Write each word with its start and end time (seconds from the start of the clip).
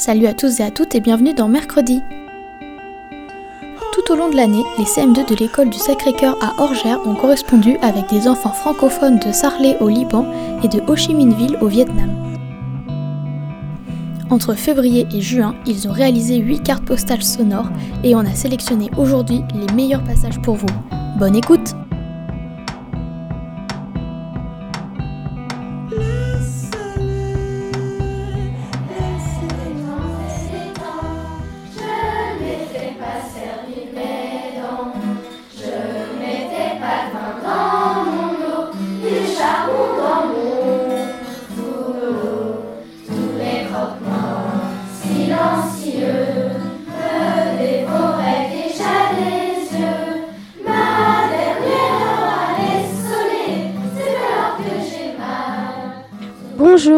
Salut 0.00 0.24
à 0.28 0.32
tous 0.32 0.60
et 0.60 0.62
à 0.62 0.70
toutes 0.70 0.94
et 0.94 1.00
bienvenue 1.00 1.34
dans 1.34 1.46
Mercredi. 1.46 2.00
Tout 3.92 4.12
au 4.14 4.16
long 4.16 4.30
de 4.30 4.34
l'année, 4.34 4.64
les 4.78 4.84
CM2 4.84 5.28
de 5.28 5.34
l'école 5.34 5.68
du 5.68 5.76
Sacré-Cœur 5.76 6.38
à 6.42 6.58
Orgère 6.62 7.06
ont 7.06 7.14
correspondu 7.14 7.76
avec 7.82 8.08
des 8.08 8.26
enfants 8.26 8.54
francophones 8.54 9.18
de 9.18 9.30
Sarlé 9.30 9.76
au 9.78 9.90
Liban 9.90 10.24
et 10.64 10.68
de 10.68 10.80
Ho 10.86 10.96
Chi 10.96 11.14
Minh 11.14 11.34
Ville 11.34 11.58
au 11.60 11.66
Vietnam. 11.66 12.08
Entre 14.30 14.54
février 14.54 15.06
et 15.12 15.20
juin, 15.20 15.54
ils 15.66 15.86
ont 15.86 15.92
réalisé 15.92 16.38
8 16.38 16.62
cartes 16.62 16.86
postales 16.86 17.22
sonores 17.22 17.68
et 18.02 18.14
on 18.14 18.20
a 18.20 18.34
sélectionné 18.34 18.90
aujourd'hui 18.96 19.42
les 19.54 19.70
meilleurs 19.74 20.04
passages 20.04 20.40
pour 20.40 20.54
vous. 20.54 20.66
Bonne 21.18 21.36
écoute 21.36 21.74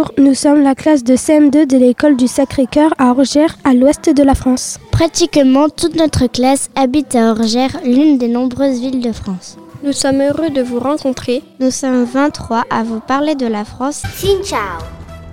Bonjour, 0.02 0.14
nous 0.18 0.34
sommes 0.34 0.62
la 0.64 0.74
classe 0.74 1.04
de 1.04 1.14
CM2 1.14 1.64
de 1.64 1.76
l'école 1.76 2.16
du 2.16 2.26
Sacré-Cœur 2.26 2.92
à 2.98 3.10
Orgères, 3.10 3.56
à 3.62 3.72
l'ouest 3.72 4.10
de 4.10 4.24
la 4.24 4.34
France. 4.34 4.80
Pratiquement 4.90 5.68
toute 5.68 5.94
notre 5.94 6.26
classe 6.26 6.70
habite 6.74 7.14
à 7.14 7.30
Orgères, 7.30 7.78
l'une 7.84 8.18
des 8.18 8.26
nombreuses 8.26 8.80
villes 8.80 9.00
de 9.00 9.12
France. 9.12 9.58
Nous 9.84 9.92
sommes 9.92 10.20
heureux 10.20 10.50
de 10.50 10.60
vous 10.60 10.80
rencontrer. 10.80 11.44
Nous 11.60 11.70
sommes 11.70 12.02
23 12.02 12.64
à 12.68 12.82
vous 12.82 12.98
parler 12.98 13.36
de 13.36 13.46
la 13.46 13.64
France. 13.64 14.02
Xin 14.18 14.42
ciao 14.42 14.80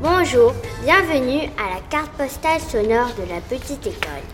Bonjour, 0.03 0.53
bienvenue 0.83 1.49
à 1.57 1.75
la 1.75 1.81
carte 1.89 2.11
postale 2.11 2.61
sonore 2.61 3.09
de 3.17 3.27
la 3.27 3.41
petite 3.49 3.87
école. 3.87 4.25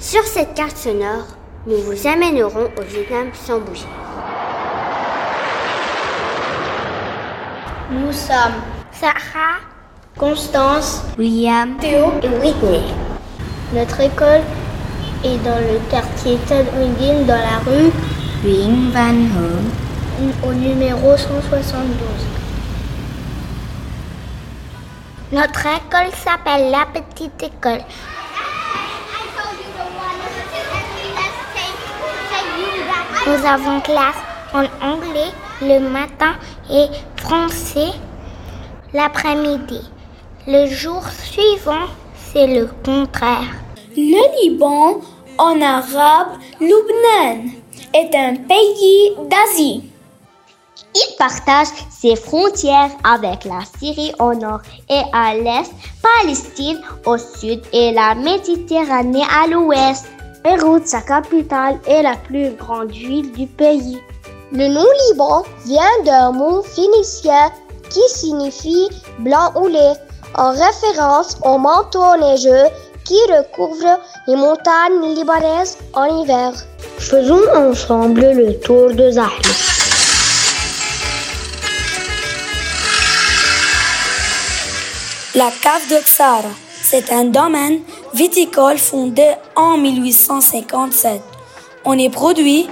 Sur 0.00 0.24
cette 0.24 0.54
carte 0.54 0.76
sonore, 0.76 1.26
nous 1.68 1.78
vous 1.78 2.08
amènerons 2.08 2.70
au 2.76 2.82
Vietnam 2.82 3.28
sans 3.46 3.60
bouger. 3.60 3.86
Nous 7.92 8.12
sommes 8.12 8.79
Sarah, 9.00 9.60
Constance, 10.18 11.00
William, 11.16 11.78
Théo 11.78 12.12
et 12.22 12.28
Whitney. 12.28 12.82
Notre 13.72 13.98
école 14.00 14.42
est 15.24 15.38
dans 15.38 15.56
le 15.56 15.80
quartier 15.90 16.36
Uyên 16.76 17.24
dans 17.24 17.32
la 17.32 17.60
rue 17.64 17.90
Nguyễn 18.44 18.90
Văn 18.92 19.24
Hưởng. 19.32 19.70
au 20.46 20.52
numéro 20.52 21.16
172. 21.16 21.96
Notre 25.32 25.66
école 25.66 26.12
s'appelle 26.22 26.70
la 26.70 26.84
petite 26.92 27.42
école. 27.42 27.80
Nous 33.26 33.46
avons 33.46 33.80
classe 33.80 34.20
en 34.52 34.64
anglais 34.86 35.32
le 35.62 35.78
matin 35.88 36.34
et 36.70 36.88
français 37.16 37.92
l'après-midi. 38.92 39.80
Le 40.46 40.66
jour 40.66 41.02
suivant, 41.22 41.86
c'est 42.32 42.46
le 42.46 42.68
contraire. 42.84 43.54
Le 43.96 44.42
Liban, 44.42 45.00
en 45.38 45.60
arabe, 45.60 46.38
Lubnan, 46.60 47.50
est 47.94 48.14
un 48.14 48.36
pays 48.36 49.12
d'Asie. 49.28 49.90
Il 50.94 51.16
partage 51.18 51.68
ses 51.90 52.16
frontières 52.16 52.90
avec 53.04 53.44
la 53.44 53.60
Syrie 53.78 54.12
au 54.18 54.34
nord 54.34 54.60
et 54.88 55.02
à 55.12 55.34
l'est, 55.34 55.70
Palestine 56.02 56.80
au 57.06 57.16
sud 57.16 57.60
et 57.72 57.92
la 57.92 58.14
Méditerranée 58.14 59.22
à 59.30 59.46
l'ouest. 59.46 60.06
Beyrouth, 60.42 60.86
sa 60.86 61.02
capitale, 61.02 61.78
est 61.86 62.02
la 62.02 62.16
plus 62.16 62.50
grande 62.52 62.90
ville 62.90 63.30
du 63.32 63.46
pays. 63.46 64.00
Le 64.52 64.68
nom 64.68 64.86
Liban 65.10 65.44
vient 65.64 66.02
d'un 66.04 66.32
mot 66.32 66.62
phénicien 66.62 67.52
qui 67.90 68.00
signifie 68.08 68.88
blanc 69.18 69.52
ou 69.56 69.66
lait, 69.66 69.94
en 70.36 70.52
référence 70.52 71.36
au 71.44 71.58
manteau 71.58 72.16
neigeux 72.18 72.68
qui 73.04 73.18
recouvre 73.32 74.00
les 74.26 74.36
montagnes 74.36 75.14
libanaises 75.14 75.76
en 75.94 76.22
hiver. 76.22 76.52
Faisons 76.98 77.42
ensemble 77.54 78.20
le 78.20 78.58
tour 78.60 78.90
de 78.94 79.10
Zahle. 79.10 79.26
La 85.34 85.50
cave 85.62 85.88
de 85.88 86.02
Ksara, 86.02 86.50
c'est 86.82 87.12
un 87.12 87.24
domaine 87.24 87.80
viticole 88.14 88.78
fondé 88.78 89.28
en 89.56 89.76
1857. 89.76 91.20
On 91.84 91.96
y 91.96 92.08
produit 92.08 92.68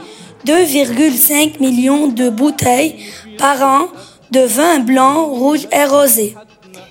2,5 0.47 1.61
millions 1.61 2.09
de 2.09 2.29
bouteilles 2.29 2.97
par 3.39 3.63
an 3.63 3.89
de 4.31 4.41
vin 4.41 4.81
blanc, 4.81 5.27
rouge 5.27 5.67
et 5.73 5.85
rosé. 5.85 6.37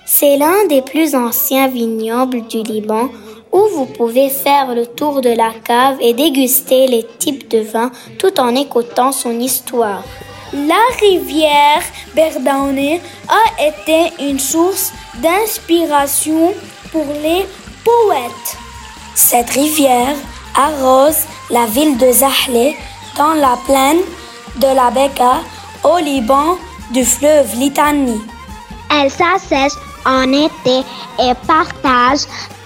C'est 0.06 0.36
l'un 0.36 0.66
des 0.68 0.82
plus 0.82 1.14
anciens 1.14 1.68
vignobles 1.68 2.46
du 2.48 2.62
Liban 2.62 3.08
où 3.52 3.60
vous 3.74 3.86
pouvez 3.86 4.28
faire 4.28 4.74
le 4.74 4.86
tour 4.86 5.20
de 5.20 5.30
la 5.30 5.52
cave 5.64 5.96
et 6.00 6.12
déguster 6.12 6.86
les 6.86 7.06
types 7.18 7.48
de 7.50 7.60
vins 7.60 7.92
tout 8.18 8.38
en 8.40 8.54
écoutant 8.54 9.12
son 9.12 9.38
histoire. 9.38 10.02
La 10.52 10.82
rivière 11.00 11.82
Berdaune 12.14 13.00
a 13.28 13.66
été 13.68 14.12
une 14.20 14.38
source 14.38 14.92
d'inspiration 15.22 16.54
pour 16.90 17.06
les 17.22 17.46
poètes. 17.84 18.56
Cette 19.14 19.50
rivière 19.50 20.16
arrose 20.56 21.24
la 21.50 21.66
ville 21.66 21.98
de 21.98 22.10
Zahle 22.10 22.74
dans 23.16 23.34
la 23.34 23.58
plaine 23.66 24.00
de 24.56 24.74
la 24.74 24.90
Beka 24.90 25.40
au 25.84 25.98
Liban 25.98 26.56
du 26.92 27.04
fleuve 27.04 27.54
Litanie. 27.56 28.20
Elle 28.90 29.10
s'assèche 29.10 29.78
en 30.04 30.32
été 30.32 30.80
et 31.18 31.32
partage 31.46 32.20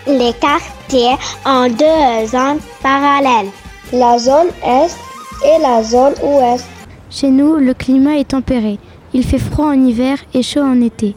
les 0.07 0.33
quartiers 0.35 1.17
en 1.45 1.69
deux 1.69 2.27
zones 2.27 2.61
parallèles. 2.83 3.51
La 3.93 4.19
zone 4.19 4.49
Est 4.65 4.97
et 5.45 5.61
la 5.61 5.83
zone 5.83 6.15
Ouest. 6.23 6.67
Chez 7.11 7.29
nous, 7.29 7.57
le 7.57 7.75
climat 7.75 8.17
est 8.17 8.29
tempéré. 8.29 8.79
Il 9.13 9.25
fait 9.25 9.39
froid 9.39 9.67
en 9.67 9.85
hiver 9.85 10.19
et 10.33 10.43
chaud 10.43 10.63
en 10.63 10.81
été. 10.81 11.15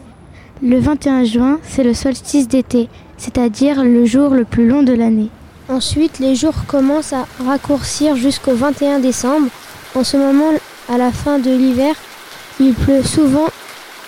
Le 0.62 0.80
21 0.80 1.24
juin, 1.26 1.60
c'est 1.64 1.84
le 1.84 1.94
solstice 1.94 2.48
d'été, 2.48 2.90
c'est-à-dire 3.18 3.84
le 3.84 4.06
jour 4.06 4.32
le 4.32 4.46
plus 4.46 4.68
long 4.68 4.84
de 4.84 4.94
l'année. 4.94 5.30
Ensuite, 5.70 6.20
les 6.20 6.36
jours 6.36 6.66
commencent 6.68 7.14
à 7.14 7.26
raccourcir 7.46 8.16
jusqu'au 8.16 8.56
21 8.56 9.00
décembre. 9.00 9.48
En 9.96 10.04
ce 10.04 10.18
moment, 10.18 10.52
à 10.94 10.98
la 10.98 11.12
fin 11.12 11.40
de 11.40 11.50
l'hiver, 11.50 11.96
il 12.60 12.74
pleut 12.74 13.04
souvent 13.04 13.48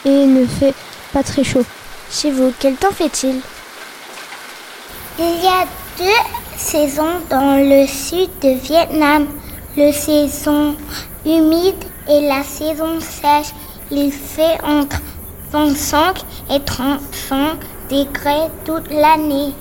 et 0.05 0.25
ne 0.25 0.45
fait 0.45 0.73
pas 1.13 1.23
très 1.23 1.43
chaud. 1.43 1.63
Chez 2.11 2.31
vous, 2.31 2.53
quel 2.59 2.75
temps 2.75 2.91
fait-il? 2.91 3.41
Il 5.19 5.43
y 5.43 5.47
a 5.47 5.65
deux 5.97 6.57
saisons 6.57 7.21
dans 7.29 7.57
le 7.57 7.85
sud 7.87 8.29
de 8.41 8.59
Vietnam. 8.63 9.27
La 9.75 9.91
saison 9.91 10.75
humide 11.25 11.83
et 12.09 12.21
la 12.27 12.43
saison 12.43 12.99
sèche. 12.99 13.53
Il 13.91 14.11
fait 14.11 14.57
entre 14.63 15.01
25 15.51 16.17
et 16.51 16.59
35 16.59 17.57
degrés 17.89 18.49
toute 18.65 18.91
l'année. 18.91 19.53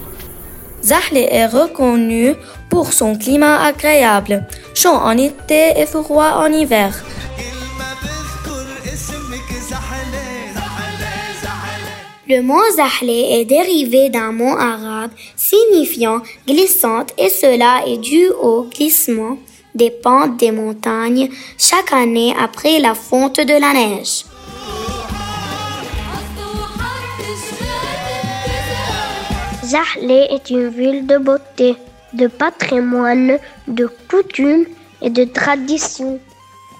Zahle 0.82 1.16
est 1.16 1.46
reconnu 1.46 2.34
pour 2.68 2.92
son 2.92 3.16
climat 3.16 3.62
agréable, 3.64 4.44
chaud 4.74 4.90
en 4.94 5.16
été 5.16 5.80
et 5.80 5.86
froid 5.86 6.32
en 6.36 6.52
hiver. 6.52 6.92
Le 12.28 12.42
mot 12.42 12.60
Zahle 12.74 13.08
est 13.08 13.44
dérivé 13.44 14.10
d'un 14.10 14.32
mot 14.32 14.56
arabe 14.58 15.12
signifiant 15.36 16.22
glissante 16.44 17.12
et 17.18 17.28
cela 17.28 17.86
est 17.86 17.98
dû 17.98 18.28
au 18.42 18.64
glissement 18.64 19.38
des 19.76 19.92
pentes 19.92 20.36
des 20.36 20.50
montagnes 20.50 21.28
chaque 21.56 21.92
année 21.92 22.34
après 22.36 22.80
la 22.80 22.94
fonte 22.94 23.38
de 23.38 23.52
la 23.52 23.72
neige. 23.72 24.24
Zahle 29.62 30.10
est 30.10 30.50
une 30.50 30.70
ville 30.70 31.06
de 31.06 31.18
beauté, 31.18 31.76
de 32.12 32.26
patrimoine, 32.26 33.38
de 33.68 33.88
coutumes 34.10 34.66
et 35.00 35.10
de 35.10 35.22
traditions. 35.26 36.18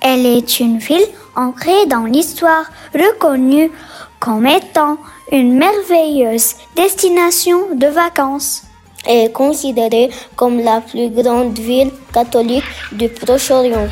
Elle 0.02 0.26
est 0.26 0.58
une 0.58 0.78
ville 0.78 1.06
ancrée 1.36 1.86
dans 1.86 2.04
l'histoire, 2.04 2.64
reconnue 2.92 3.70
comme 4.18 4.46
étant 4.46 4.98
une 5.32 5.58
merveilleuse 5.58 6.54
destination 6.74 7.74
de 7.74 7.86
vacances. 7.86 8.62
Est 9.08 9.32
considérée 9.32 10.10
comme 10.34 10.58
la 10.60 10.80
plus 10.80 11.10
grande 11.10 11.56
ville 11.56 11.92
catholique 12.12 12.64
du 12.90 13.08
Proche-Orient. 13.08 13.88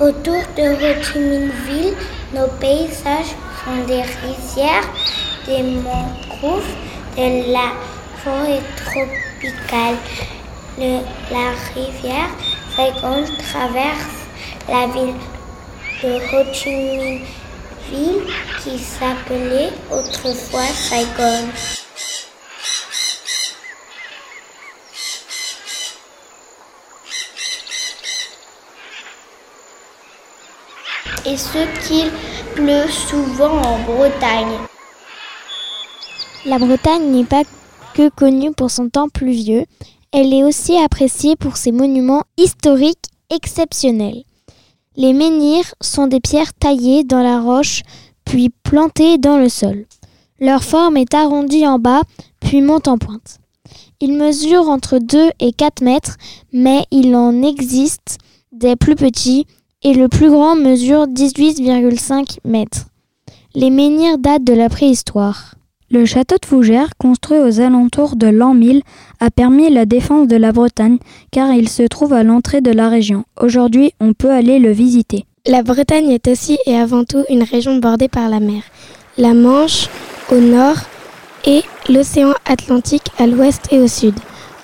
Autour 0.00 0.42
de 0.56 0.62
Ho 0.72 1.02
Chi 1.02 1.18
Minh 1.18 1.50
Ville, 1.66 1.94
nos 2.34 2.48
paysages 2.58 3.34
sont 3.62 3.84
des 3.86 4.02
rizières, 4.02 4.88
des 5.46 5.62
mangroves, 5.62 6.64
de 7.16 7.52
la 7.52 7.72
forêt 8.24 8.62
tropicale. 8.84 9.96
Le- 10.78 11.04
la 11.30 11.52
rivière 11.74 12.30
Saigon 12.74 13.24
traverse 13.38 14.16
la 14.68 14.86
ville 14.88 15.14
de 16.02 16.16
Ho 16.32 16.52
Chi 16.52 16.70
Minh 16.70 17.20
Ville 17.90 18.22
qui 18.62 18.78
s'appelait 18.78 19.70
autrefois 19.90 20.66
Saigon. 20.66 21.48
Et 31.26 31.36
ce 31.36 31.64
qu'il 31.86 32.10
pleut 32.54 32.88
souvent 32.88 33.62
en 33.62 33.78
Bretagne. 33.80 34.58
La 36.44 36.58
Bretagne 36.58 37.10
n'est 37.10 37.24
pas 37.24 37.42
que 37.94 38.10
connue 38.10 38.52
pour 38.52 38.70
son 38.70 38.90
temps 38.90 39.08
pluvieux, 39.08 39.64
elle 40.12 40.34
est 40.34 40.44
aussi 40.44 40.76
appréciée 40.76 41.36
pour 41.36 41.56
ses 41.56 41.72
monuments 41.72 42.24
historiques 42.36 43.06
exceptionnels. 43.30 44.24
Les 44.96 45.12
menhirs 45.12 45.74
sont 45.80 46.06
des 46.06 46.20
pierres 46.20 46.52
taillées 46.54 47.04
dans 47.04 47.22
la 47.22 47.40
roche 47.40 47.82
puis 48.24 48.50
plantées 48.50 49.16
dans 49.16 49.38
le 49.38 49.48
sol. 49.48 49.86
Leur 50.40 50.62
forme 50.62 50.96
est 50.96 51.14
arrondie 51.14 51.66
en 51.66 51.78
bas 51.78 52.02
puis 52.40 52.60
monte 52.60 52.88
en 52.88 52.98
pointe. 52.98 53.38
Ils 54.00 54.12
mesurent 54.12 54.68
entre 54.68 54.98
2 54.98 55.30
et 55.40 55.52
4 55.52 55.82
mètres, 55.82 56.16
mais 56.52 56.84
il 56.90 57.14
en 57.14 57.42
existe 57.42 58.18
des 58.52 58.76
plus 58.76 58.96
petits 58.96 59.46
et 59.82 59.94
le 59.94 60.08
plus 60.08 60.30
grand 60.30 60.56
mesure 60.56 61.06
18,5 61.06 62.38
mètres. 62.44 62.86
Les 63.54 63.70
menhirs 63.70 64.18
datent 64.18 64.44
de 64.44 64.52
la 64.52 64.68
préhistoire. 64.68 65.54
Le 65.94 66.04
château 66.06 66.34
de 66.42 66.44
Fougères, 66.44 66.90
construit 66.98 67.38
aux 67.38 67.60
alentours 67.60 68.16
de 68.16 68.26
l'an 68.26 68.52
1000, 68.52 68.82
a 69.20 69.30
permis 69.30 69.70
la 69.70 69.86
défense 69.86 70.26
de 70.26 70.34
la 70.34 70.50
Bretagne 70.50 70.98
car 71.30 71.52
il 71.52 71.68
se 71.68 71.84
trouve 71.84 72.14
à 72.14 72.24
l'entrée 72.24 72.60
de 72.60 72.72
la 72.72 72.88
région. 72.88 73.22
Aujourd'hui, 73.40 73.92
on 74.00 74.12
peut 74.12 74.32
aller 74.32 74.58
le 74.58 74.72
visiter. 74.72 75.24
La 75.46 75.62
Bretagne 75.62 76.10
est 76.10 76.26
aussi 76.26 76.58
et 76.66 76.76
avant 76.76 77.04
tout 77.04 77.22
une 77.30 77.44
région 77.44 77.76
bordée 77.76 78.08
par 78.08 78.28
la 78.28 78.40
mer. 78.40 78.64
La 79.18 79.34
Manche 79.34 79.88
au 80.32 80.40
nord 80.40 80.78
et 81.46 81.62
l'océan 81.88 82.32
Atlantique 82.44 83.12
à 83.20 83.28
l'ouest 83.28 83.68
et 83.70 83.78
au 83.78 83.86
sud. 83.86 84.14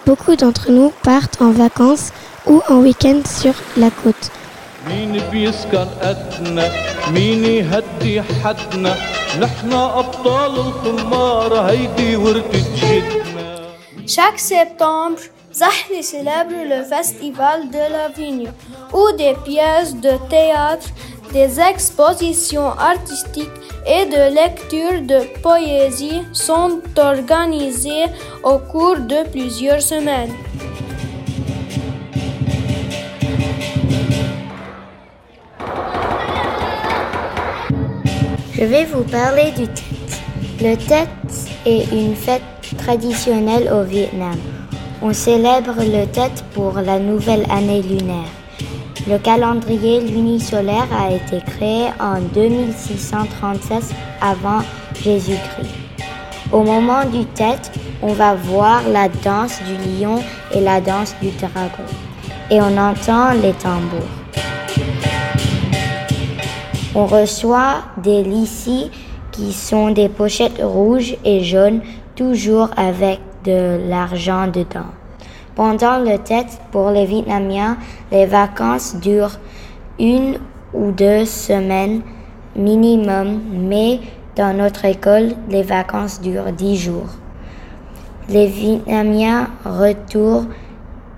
Beaucoup 0.07 0.35
d'entre 0.35 0.73
nous 0.73 0.91
partent 1.05 1.41
en 1.41 1.53
vacances 1.53 2.11
ou 2.49 2.61
en 2.69 2.81
week-end 2.81 3.21
sur 3.25 3.55
la 3.77 3.91
côte. 3.91 4.33
مين 4.88 5.22
بيسكن 5.32 5.88
قدنا 6.02 6.72
مين 7.12 7.46
يهدي 7.46 8.22
حدنا 8.22 8.96
نحنا 9.40 10.00
أبطال 10.00 10.52
الخمار 10.60 11.54
هيدي 11.54 12.16
ورثة 12.16 12.64
جدنا 12.82 13.46
Chaque 14.08 14.40
septembre, 14.40 15.20
Zahle 15.52 16.04
célèbre 16.04 16.60
le 16.74 16.84
festival 16.84 17.72
de 17.72 17.84
la 17.96 18.08
vigne, 18.10 18.52
où 18.94 19.04
des 19.18 19.34
pièces 19.44 19.96
de 19.96 20.12
théâtre, 20.30 20.88
des 21.34 21.60
expositions 21.60 22.70
artistiques 22.94 23.60
et 23.88 24.06
de 24.06 24.24
lectures 24.42 25.02
de 25.02 25.20
poésie 25.42 26.22
sont 26.34 26.82
organisées 26.98 28.06
au 28.44 28.58
cours 28.60 29.00
de 29.00 29.28
plusieurs 29.34 29.82
semaines. 29.82 30.34
Je 38.61 38.67
vais 38.67 38.85
vous 38.85 39.05
parler 39.05 39.53
du 39.53 39.67
Tet. 39.69 39.83
Le 40.61 40.77
Tet 40.77 41.09
est 41.65 41.91
une 41.93 42.15
fête 42.15 42.43
traditionnelle 42.77 43.73
au 43.73 43.85
Vietnam. 43.85 44.37
On 45.01 45.15
célèbre 45.15 45.77
le 45.79 46.05
Tet 46.05 46.45
pour 46.53 46.75
la 46.75 46.99
nouvelle 46.99 47.47
année 47.51 47.81
lunaire. 47.81 48.29
Le 49.09 49.17
calendrier 49.17 50.03
lunisolaire 50.03 50.89
a 50.95 51.11
été 51.11 51.41
créé 51.47 51.87
en 51.99 52.21
2636 52.35 53.95
avant 54.21 54.61
Jésus-Christ. 55.03 55.75
Au 56.53 56.63
moment 56.63 57.07
du 57.07 57.25
Tet, 57.25 57.63
on 58.03 58.13
va 58.13 58.35
voir 58.35 58.83
la 58.91 59.09
danse 59.09 59.59
du 59.63 60.03
lion 60.03 60.23
et 60.55 60.61
la 60.61 60.83
danse 60.83 61.15
du 61.23 61.31
dragon. 61.31 61.89
Et 62.51 62.61
on 62.61 62.77
entend 62.77 63.33
les 63.33 63.55
tambours. 63.55 64.20
On 67.01 67.07
reçoit 67.07 67.77
des 67.97 68.23
lissis 68.23 68.91
qui 69.33 69.55
sont 69.55 69.91
des 69.91 70.11
pochettes 70.11 70.61
rouges 70.63 71.17
et 71.25 71.43
jaunes, 71.43 71.81
toujours 72.15 72.69
avec 72.77 73.21
de 73.43 73.89
l'argent 73.89 74.47
dedans. 74.47 74.91
Pendant 75.55 75.99
le 75.99 76.19
Tet, 76.19 76.45
pour 76.71 76.91
les 76.91 77.07
Vietnamiens, 77.07 77.79
les 78.13 78.27
vacances 78.27 78.97
durent 78.97 79.39
une 79.99 80.37
ou 80.75 80.91
deux 80.93 81.25
semaines 81.25 82.03
minimum, 82.55 83.41
mais 83.51 84.01
dans 84.37 84.55
notre 84.55 84.85
école, 84.85 85.31
les 85.49 85.63
vacances 85.63 86.21
durent 86.21 86.53
dix 86.53 86.77
jours. 86.77 87.09
Les 88.29 88.47
Vietnamiens 88.47 89.49
retournent 89.65 90.49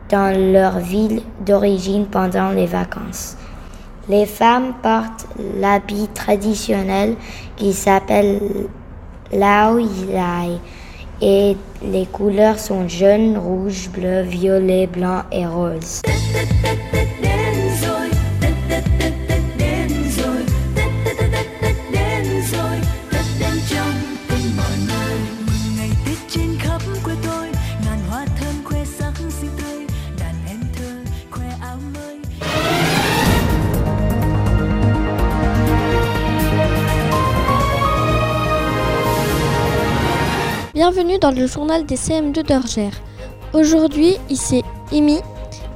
dans 0.09 0.33
leur 0.53 0.79
ville 0.79 1.23
d'origine 1.45 2.07
pendant 2.07 2.51
les 2.51 2.67
vacances. 2.67 3.37
Les 4.09 4.27
femmes 4.27 4.75
portent 4.83 5.27
l'habit 5.61 6.09
traditionnel 6.09 7.15
qui 7.57 7.73
s'appelle 7.73 8.41
Lao 9.33 9.79
Lai 9.79 10.59
et 11.21 11.57
les 11.85 12.07
couleurs 12.07 12.59
sont 12.59 12.89
jaune, 12.89 13.39
rouge, 13.39 13.89
bleu, 13.91 14.23
violet, 14.23 14.89
blanc 14.89 15.23
et 15.31 15.47
rose. 15.47 16.03
Bienvenue 40.85 41.21
dans 41.21 41.31
le 41.31 41.47
journal 41.47 41.87
des 41.87 41.95
CM2 41.95 42.45
d'Orgère. 42.45 42.91
Aujourd'hui, 43.53 44.17
ici 44.29 44.65
Amy 44.91 45.19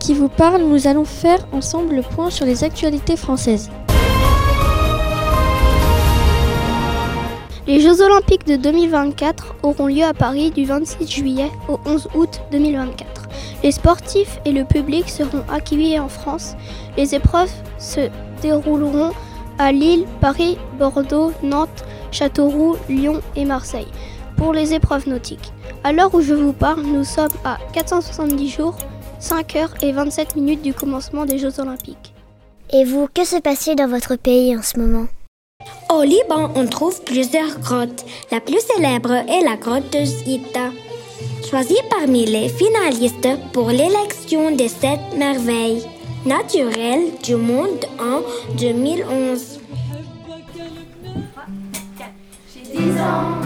qui 0.00 0.14
vous 0.14 0.28
parle. 0.28 0.62
Nous 0.62 0.88
allons 0.88 1.04
faire 1.04 1.46
ensemble 1.52 1.94
le 1.94 2.02
point 2.02 2.28
sur 2.28 2.44
les 2.44 2.64
actualités 2.64 3.16
françaises. 3.16 3.70
Les 7.68 7.80
Jeux 7.80 8.02
olympiques 8.02 8.48
de 8.48 8.56
2024 8.56 9.54
auront 9.62 9.86
lieu 9.86 10.02
à 10.02 10.12
Paris 10.12 10.50
du 10.50 10.64
26 10.64 11.06
juillet 11.08 11.52
au 11.68 11.78
11 11.86 12.08
août 12.16 12.40
2024. 12.50 13.28
Les 13.62 13.70
sportifs 13.70 14.40
et 14.44 14.50
le 14.50 14.64
public 14.64 15.08
seront 15.08 15.44
accueillis 15.48 16.00
en 16.00 16.08
France. 16.08 16.56
Les 16.96 17.14
épreuves 17.14 17.52
se 17.78 18.10
dérouleront 18.42 19.12
à 19.60 19.70
Lille, 19.70 20.04
Paris, 20.20 20.58
Bordeaux, 20.80 21.30
Nantes, 21.44 21.84
Châteauroux, 22.10 22.74
Lyon 22.88 23.20
et 23.36 23.44
Marseille 23.44 23.86
pour 24.36 24.52
les 24.52 24.74
épreuves 24.74 25.08
nautiques. 25.08 25.52
À 25.84 25.92
l'heure 25.92 26.14
où 26.14 26.20
je 26.20 26.34
vous 26.34 26.52
parle, 26.52 26.82
nous 26.82 27.04
sommes 27.04 27.28
à 27.44 27.58
470 27.72 28.48
jours, 28.48 28.76
5 29.18 29.56
heures 29.56 29.74
et 29.82 29.92
27 29.92 30.36
minutes 30.36 30.62
du 30.62 30.74
commencement 30.74 31.24
des 31.24 31.38
Jeux 31.38 31.60
olympiques. 31.60 32.14
Et 32.72 32.84
vous, 32.84 33.08
que 33.12 33.24
se 33.24 33.36
passe-t-il 33.36 33.76
dans 33.76 33.88
votre 33.88 34.16
pays 34.16 34.56
en 34.56 34.62
ce 34.62 34.78
moment? 34.78 35.06
Au 35.92 36.02
Liban, 36.02 36.50
on 36.54 36.66
trouve 36.66 37.02
plusieurs 37.04 37.58
grottes. 37.60 38.04
La 38.30 38.40
plus 38.40 38.60
célèbre 38.60 39.12
est 39.12 39.44
la 39.44 39.56
grotte 39.56 39.92
de 39.92 40.04
Zita, 40.04 40.70
choisie 41.48 41.78
parmi 41.88 42.26
les 42.26 42.48
finalistes 42.48 43.28
pour 43.52 43.70
l'élection 43.70 44.50
des 44.50 44.68
sept 44.68 45.00
merveilles 45.16 45.84
naturelles 46.26 47.12
du 47.22 47.36
monde 47.36 47.84
en 48.00 48.20
2011. 48.58 49.60
J'ai 52.52 52.78
10 52.78 53.00
ans, 53.00 53.45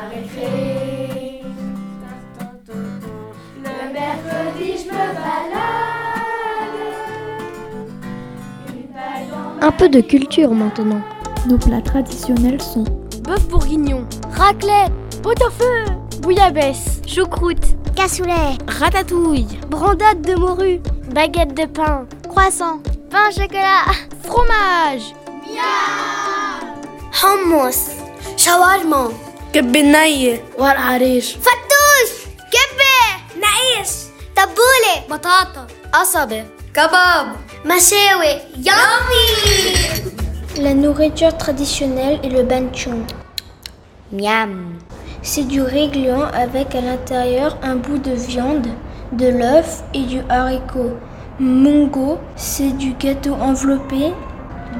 Un 9.60 9.70
peu 9.72 9.88
de 9.88 10.00
culture 10.00 10.50
maintenant. 10.50 11.00
Nos 11.48 11.58
plats 11.58 11.82
traditionnels 11.82 12.60
sont 12.60 12.84
Bœuf 13.22 13.46
bourguignon, 13.48 14.06
raclette, 14.38 14.92
pot-au-feu, 15.22 15.84
bouillabaisse, 16.20 17.00
choucroute, 17.06 17.76
Cassoulet, 17.96 18.58
ratatouille, 18.68 19.48
brandade 19.70 20.20
de 20.22 20.34
morue, 20.34 20.80
baguette 21.12 21.54
de 21.54 21.64
pain, 21.64 22.06
croissant, 22.28 22.80
pain 23.10 23.28
au 23.28 23.32
chocolat, 23.32 23.86
fromage. 24.22 25.14
Hummus, 27.22 27.90
shawarma, 28.36 29.10
كبنية 29.52 30.44
ورق 30.58 30.80
عريش 30.80 31.36
فتوش, 31.36 32.10
كبة, 32.52 33.40
نعيش, 33.40 33.88
تبولة, 34.36 35.06
بطاطا, 35.10 35.66
قصبة, 35.92 36.44
كباب, 36.74 37.36
Masewe, 37.63 38.41
yummy 38.57 40.11
La 40.63 40.73
nourriture 40.73 41.37
traditionnelle 41.37 42.19
est 42.23 42.29
le 42.29 42.41
banchung. 42.41 43.03
Miam 44.11 44.79
C'est 45.21 45.43
du 45.43 45.61
riz 45.61 45.91
avec 46.33 46.73
à 46.73 46.81
l'intérieur 46.81 47.59
un 47.61 47.75
bout 47.75 47.99
de 47.99 48.13
viande, 48.13 48.65
de 49.11 49.27
l'œuf 49.27 49.83
et 49.93 50.01
du 50.01 50.21
haricot. 50.27 50.97
Mungo, 51.39 52.17
c'est 52.35 52.75
du 52.77 52.93
gâteau 52.93 53.35
enveloppé 53.35 54.11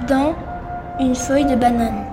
dans 0.07 0.33
une 0.99 1.13
feuille 1.13 1.45
de 1.45 1.55
banane. 1.55 2.10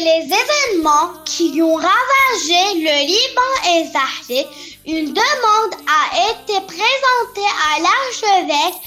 Les 0.00 0.28
événements 0.28 1.10
qui 1.24 1.60
ont 1.60 1.74
ravagé 1.74 2.74
le 2.76 3.04
Liban 3.04 3.52
et 3.66 3.84
Zahle, 3.92 4.46
une 4.86 5.12
demande 5.12 5.74
a 5.88 6.30
été 6.30 6.52
présentée 6.60 7.50
à 7.66 7.80
l'archevêque 7.80 8.80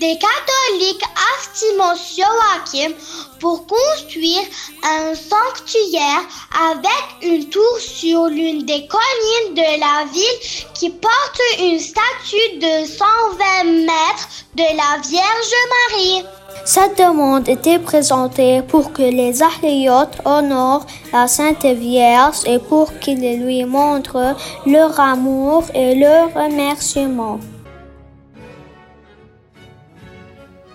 des 0.00 0.18
catholiques 0.18 1.04
Astimos 1.36 2.16
Joachim 2.16 2.92
pour 3.38 3.64
construire 3.68 4.42
un 4.82 5.14
sanctuaire 5.14 6.24
avec 6.72 7.22
une 7.22 7.48
tour 7.48 7.78
sur 7.78 8.26
l'une 8.26 8.66
des 8.66 8.88
collines 8.88 9.54
de 9.54 9.80
la 9.80 10.04
ville 10.12 10.72
qui 10.74 10.90
porte 10.90 11.40
une 11.60 11.78
statue 11.78 12.58
de 12.58 12.86
120 12.88 13.64
mètres 13.86 14.28
de 14.56 14.64
la 14.76 14.98
Vierge 15.08 15.54
Marie. 15.92 16.24
Cette 16.64 16.98
demande 16.98 17.48
était 17.48 17.78
présentée 17.78 18.62
pour 18.62 18.92
que 18.92 19.02
les 19.02 19.40
Ahliotes 19.42 20.18
honorent 20.24 20.86
la 21.12 21.28
Sainte 21.28 21.64
Vierge 21.64 22.38
et 22.46 22.58
pour 22.58 22.98
qu'ils 22.98 23.44
lui 23.44 23.64
montrent 23.64 24.34
leur 24.66 24.98
amour 24.98 25.64
et 25.74 25.94
leur 25.94 26.32
remerciement. 26.34 27.38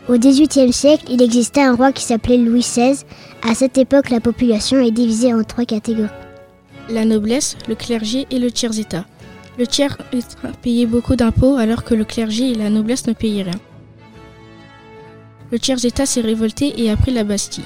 Au 0.09 0.17
XVIIIe 0.17 0.73
siècle, 0.73 1.05
il 1.09 1.21
existait 1.21 1.61
un 1.61 1.75
roi 1.75 1.91
qui 1.91 2.03
s'appelait 2.03 2.38
Louis 2.38 2.61
XVI. 2.61 3.05
À 3.47 3.53
cette 3.55 3.77
époque, 3.77 4.09
la 4.09 4.19
population 4.19 4.79
est 4.79 4.91
divisée 4.91 5.33
en 5.33 5.43
trois 5.43 5.65
catégories. 5.65 6.09
La 6.89 7.05
noblesse, 7.05 7.55
le 7.67 7.75
clergé 7.75 8.27
et 8.31 8.39
le 8.39 8.51
tiers-état. 8.51 9.05
Le 9.57 9.67
tiers 9.67 9.97
état 10.11 10.50
payait 10.61 10.85
beaucoup 10.85 11.15
d'impôts 11.15 11.57
alors 11.57 11.83
que 11.83 11.93
le 11.93 12.03
clergé 12.03 12.51
et 12.51 12.55
la 12.55 12.69
noblesse 12.69 13.07
ne 13.07 13.13
payaient 13.13 13.43
rien. 13.43 13.59
Le 15.51 15.60
tiers-état 15.60 16.05
s'est 16.05 16.22
révolté 16.22 16.74
et 16.81 16.89
a 16.89 16.98
pris 16.98 17.12
la 17.12 17.24
Bastille. 17.24 17.65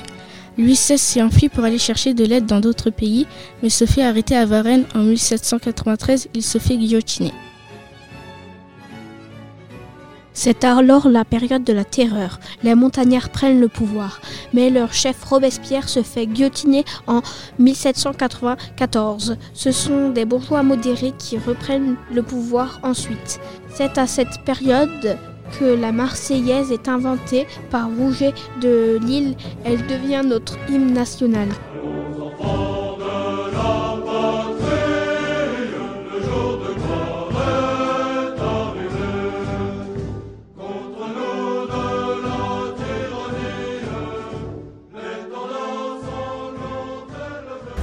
Louis 0.57 0.73
XVI 0.73 0.97
s'est 0.97 1.21
enfui 1.21 1.49
pour 1.49 1.63
aller 1.63 1.77
chercher 1.77 2.13
de 2.13 2.23
l'aide 2.23 2.45
dans 2.45 2.61
d'autres 2.61 2.89
pays, 2.89 3.27
mais 3.61 3.69
se 3.69 3.85
fait 3.85 4.03
arrêter 4.03 4.35
à 4.35 4.45
Varennes 4.45 4.85
en 4.95 5.03
1793, 5.03 6.29
il 6.33 6.43
se 6.43 6.57
fait 6.57 6.77
guillotiner. 6.77 7.33
C'est 10.37 10.65
alors 10.65 11.07
la 11.07 11.23
période 11.23 11.63
de 11.63 11.71
la 11.71 11.85
terreur. 11.85 12.39
Les 12.61 12.75
montagnards 12.75 13.29
prennent 13.29 13.61
le 13.61 13.69
pouvoir, 13.69 14.19
mais 14.53 14.69
leur 14.69 14.93
chef 14.93 15.23
Robespierre 15.23 15.87
se 15.87 16.03
fait 16.03 16.27
guillotiner 16.27 16.83
en 17.07 17.21
1794. 17.57 19.37
Ce 19.53 19.71
sont 19.71 20.09
des 20.09 20.25
bourgeois 20.25 20.61
modérés 20.61 21.13
qui 21.17 21.37
reprennent 21.37 21.95
le 22.13 22.21
pouvoir 22.21 22.81
ensuite. 22.83 23.39
C'est 23.73 23.97
à 23.97 24.07
cette 24.07 24.43
période 24.43 25.17
que 25.59 25.65
la 25.65 25.91
Marseillaise 25.91 26.71
est 26.71 26.87
inventée 26.87 27.47
par 27.69 27.87
Rouget 27.97 28.33
de 28.61 28.99
Lille. 29.01 29.35
Elle 29.63 29.85
devient 29.87 30.23
notre 30.25 30.57
hymne 30.69 30.93
national. 30.93 31.49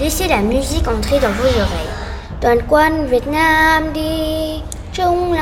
Laissez 0.00 0.26
la 0.26 0.42
musique 0.42 0.88
entrer 0.88 1.20
dans 1.20 1.30
vos 1.30 1.46
oreilles. 1.46 1.92
Chung 4.92 5.32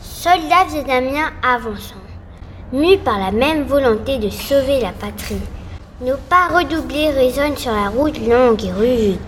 Soldats 0.00 0.64
vietnamiens 0.68 1.30
avançant, 1.42 1.94
mus 2.72 2.98
par 2.98 3.18
la 3.18 3.30
même 3.30 3.62
volonté 3.64 4.18
de 4.18 4.30
sauver 4.30 4.80
la 4.80 4.90
patrie. 4.90 5.40
Nos 6.00 6.16
pas 6.28 6.48
redoublés 6.52 7.10
résonnent 7.10 7.56
sur 7.56 7.72
la 7.72 7.88
route 7.88 8.18
longue 8.26 8.64
et 8.64 8.72
rude. 8.72 9.18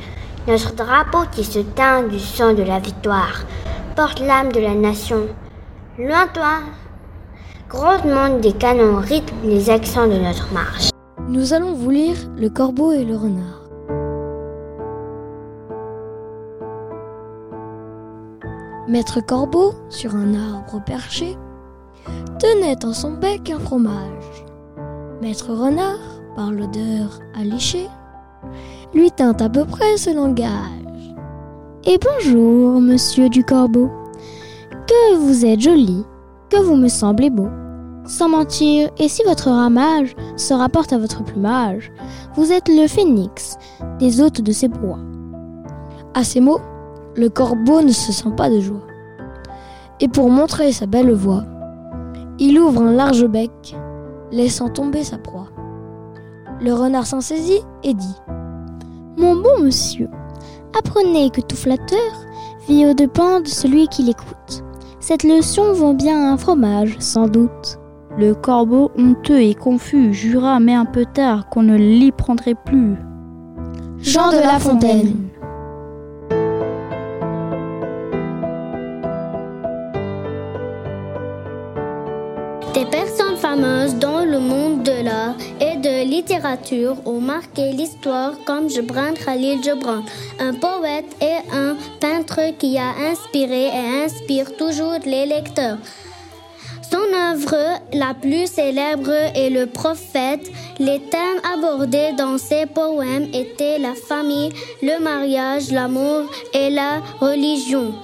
Notre 0.48 0.74
drapeau 0.74 1.24
qui 1.32 1.44
se 1.44 1.60
teint 1.60 2.02
du 2.02 2.18
sang 2.18 2.54
de 2.54 2.62
la 2.62 2.80
victoire 2.80 3.42
porte 3.94 4.20
l'âme 4.20 4.52
de 4.52 4.60
la 4.60 4.74
nation. 4.74 5.28
Lointain, 5.98 6.62
grondement 7.70 8.36
des 8.40 8.52
canons 8.52 8.96
rythme 8.96 9.36
les 9.44 9.70
accents 9.70 10.08
de 10.08 10.18
notre 10.18 10.52
marche. 10.52 10.90
Nous 11.28 11.54
allons 11.54 11.72
vous 11.72 11.90
lire 11.90 12.16
Le 12.36 12.48
corbeau 12.48 12.90
et 12.90 13.04
le 13.04 13.16
renard. 13.16 13.62
Maître 18.88 19.20
Corbeau, 19.24 19.72
sur 19.88 20.16
un 20.16 20.34
arbre 20.34 20.82
perché, 20.84 21.36
tenait 22.40 22.84
en 22.84 22.92
son 22.92 23.12
bec 23.12 23.48
un 23.48 23.60
fromage. 23.60 24.44
Maître 25.22 25.52
Renard, 25.52 26.00
par 26.34 26.50
l'odeur 26.50 27.20
alléché, 27.38 27.86
lui 28.92 29.12
tint 29.12 29.36
à 29.38 29.48
peu 29.48 29.64
près 29.64 29.96
ce 29.96 30.10
langage. 30.12 31.14
Et 31.84 31.98
bonjour, 31.98 32.80
monsieur 32.80 33.28
du 33.28 33.44
corbeau. 33.44 33.88
Que 34.88 35.14
vous 35.18 35.46
êtes 35.46 35.60
joli, 35.60 36.04
que 36.50 36.56
vous 36.56 36.76
me 36.76 36.88
semblez 36.88 37.30
beau. 37.30 37.48
Sans 38.06 38.28
mentir, 38.28 38.90
et 38.98 39.08
si 39.08 39.22
votre 39.24 39.50
ramage 39.50 40.16
se 40.36 40.52
rapporte 40.52 40.92
à 40.92 40.98
votre 40.98 41.22
plumage, 41.22 41.92
vous 42.34 42.50
êtes 42.50 42.68
le 42.68 42.86
phénix 42.88 43.56
des 43.98 44.20
hôtes 44.20 44.40
de 44.40 44.52
ses 44.52 44.68
proies. 44.68 44.98
À 46.14 46.24
ces 46.24 46.40
mots, 46.40 46.60
le 47.14 47.28
corbeau 47.28 47.82
ne 47.82 47.92
se 47.92 48.12
sent 48.12 48.32
pas 48.36 48.50
de 48.50 48.60
joie. 48.60 48.86
Et 50.00 50.08
pour 50.08 50.28
montrer 50.28 50.72
sa 50.72 50.86
belle 50.86 51.12
voix, 51.12 51.44
il 52.38 52.58
ouvre 52.58 52.82
un 52.82 52.92
large 52.92 53.26
bec, 53.26 53.76
laissant 54.32 54.70
tomber 54.70 55.04
sa 55.04 55.18
proie. 55.18 55.48
Le 56.60 56.72
renard 56.72 57.06
s'en 57.06 57.20
saisit 57.20 57.62
et 57.84 57.94
dit 57.94 58.16
Mon 59.16 59.36
bon 59.36 59.62
monsieur, 59.62 60.08
apprenez 60.76 61.30
que 61.30 61.42
tout 61.42 61.56
flatteur 61.56 62.26
vit 62.66 62.86
au 62.86 62.94
dépens 62.94 63.40
de 63.40 63.48
celui 63.48 63.86
qui 63.88 64.02
l'écoute. 64.02 64.64
Cette 65.00 65.24
leçon 65.24 65.72
vaut 65.72 65.94
bien 65.94 66.30
un 66.30 66.36
fromage, 66.36 66.96
sans 66.98 67.26
doute. 67.26 67.78
Le 68.18 68.34
corbeau, 68.34 68.90
honteux 68.98 69.40
et 69.40 69.54
confus, 69.54 70.12
jura, 70.12 70.60
mais 70.60 70.74
un 70.74 70.84
peu 70.84 71.06
tard, 71.06 71.48
qu'on 71.48 71.62
ne 71.62 71.76
l'y 71.76 72.12
prendrait 72.12 72.54
plus. 72.54 72.96
Jean 73.98 74.30
de 74.30 74.36
La 74.36 74.58
Fontaine. 74.58 75.29
Littérature 86.20 86.96
ont 87.06 87.20
marqué 87.20 87.72
l'histoire 87.72 88.32
comme 88.44 88.68
Gibran 88.68 89.14
Khalil 89.24 89.62
Gibran, 89.62 90.02
un 90.38 90.52
poète 90.52 91.10
et 91.22 91.38
un 91.50 91.76
peintre 91.98 92.42
qui 92.58 92.76
a 92.76 92.90
inspiré 93.10 93.68
et 93.68 94.04
inspire 94.04 94.54
toujours 94.58 94.98
les 95.06 95.24
lecteurs. 95.24 95.78
Son 96.90 97.06
œuvre 97.30 97.80
la 97.94 98.12
plus 98.12 98.46
célèbre 98.46 99.16
est 99.34 99.48
Le 99.48 99.64
Prophète. 99.66 100.46
Les 100.78 101.00
thèmes 101.00 101.40
abordés 101.54 102.12
dans 102.18 102.36
ses 102.36 102.66
poèmes 102.66 103.28
étaient 103.32 103.78
la 103.78 103.94
famille, 103.94 104.52
le 104.82 105.00
mariage, 105.02 105.70
l'amour 105.72 106.24
et 106.52 106.68
la 106.68 107.00
religion. 107.20 107.94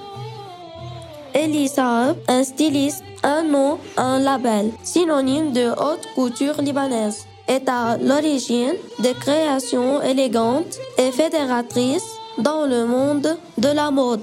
Elisa, 1.35 2.15
un 2.27 2.43
styliste, 2.43 3.03
un 3.21 3.43
nom, 3.43 3.77
un 3.95 4.17
label, 4.19 4.71
synonyme 4.81 5.51
de 5.51 5.67
haute 5.69 6.07
couture 6.15 6.59
libanaise, 6.61 7.27
est 7.47 7.67
à 7.69 7.97
l'origine 7.97 8.75
de 8.99 9.11
créations 9.13 10.01
élégantes 10.01 10.77
et 10.97 11.11
fédératrices 11.11 12.17
dans 12.37 12.65
le 12.65 12.85
monde 12.85 13.37
de 13.57 13.69
la 13.69 13.91
mode. 13.91 14.21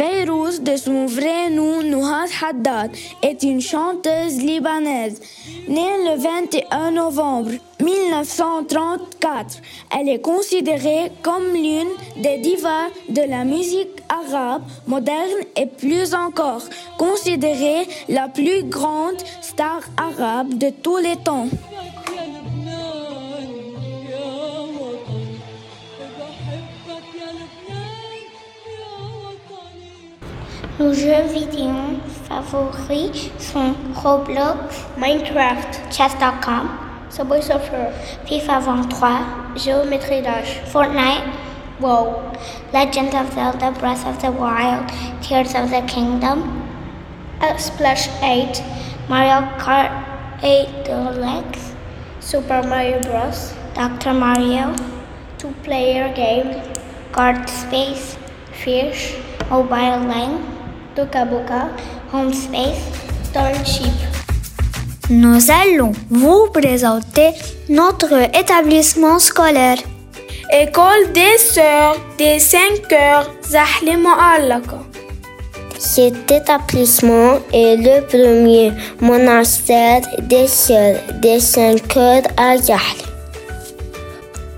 Fayrouz, 0.00 0.62
de 0.62 0.76
son 0.76 1.04
vrai 1.04 1.50
nom 1.50 1.82
Nouhat 1.82 2.24
Haddad, 2.42 2.90
est 3.22 3.42
une 3.42 3.60
chanteuse 3.60 4.38
libanaise. 4.38 5.20
Née 5.68 6.06
le 6.06 6.16
21 6.16 6.92
novembre 6.92 7.50
1934, 7.82 9.58
elle 9.98 10.08
est 10.08 10.22
considérée 10.22 11.12
comme 11.22 11.52
l'une 11.52 11.90
des 12.16 12.38
divas 12.38 12.88
de 13.10 13.20
la 13.28 13.44
musique 13.44 14.02
arabe 14.08 14.62
moderne 14.86 15.44
et 15.54 15.66
plus 15.66 16.14
encore 16.14 16.62
considérée 16.98 17.86
la 18.08 18.28
plus 18.28 18.62
grande 18.64 19.20
star 19.42 19.82
arabe 19.98 20.56
de 20.56 20.70
tous 20.70 20.96
les 20.96 21.16
temps. 21.16 21.48
Nos 30.80 30.94
jeux 30.94 31.28
vidéo 31.28 32.00
favoris 32.26 33.30
sont 33.38 33.74
Roblox, 34.02 34.86
Minecraft, 34.96 35.78
Chess.com, 35.90 36.70
Subway 37.10 37.42
Surfer, 37.42 37.92
FIFA 38.24 38.60
23, 38.62 39.08
Geometry 39.56 40.22
Dash, 40.22 40.58
Fortnite, 40.72 41.28
WoW, 41.80 42.32
Legend 42.72 43.14
of 43.14 43.30
Zelda 43.34 43.72
Breath 43.72 44.06
of 44.06 44.22
the 44.22 44.32
Wild, 44.32 44.90
Tears 45.20 45.54
of 45.54 45.68
the 45.68 45.82
Kingdom, 45.86 46.62
Splash 47.58 48.08
8, 48.22 48.62
Mario 49.06 49.46
Kart 49.58 49.92
8 50.42 50.84
Deluxe, 50.86 51.74
Super 52.20 52.62
Mario 52.62 52.98
Bros., 53.00 53.52
Dr. 53.74 54.14
Mario, 54.14 54.74
two-player 55.36 56.10
game, 56.14 56.62
Card 57.12 57.50
Space, 57.50 58.16
Fish, 58.52 59.18
Mobile 59.50 60.08
Lane, 60.08 60.59
Toka 61.06 61.68
Home 62.12 62.32
Space, 62.34 62.76
Starship. 63.24 63.92
Nous 65.08 65.50
allons 65.50 65.92
vous 66.10 66.48
présenter 66.52 67.30
notre 67.70 68.12
établissement 68.38 69.18
scolaire. 69.18 69.78
École 70.52 71.12
des 71.14 71.38
Sœurs 71.38 71.96
des 72.18 72.38
5 72.38 72.92
heures 72.92 73.30
Zahli. 73.42 73.96
Cet 75.78 76.30
établissement 76.30 77.38
est 77.52 77.76
le 77.76 78.02
premier 78.06 78.72
monastère 79.00 80.02
des 80.20 80.48
sœurs 80.48 81.00
des 81.22 81.40
5 81.40 81.96
heures 81.96 82.28
à 82.36 82.56
Yahl. 82.56 83.00